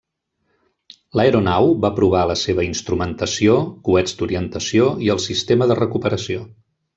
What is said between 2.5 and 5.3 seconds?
instrumentació, coets d'orientació i el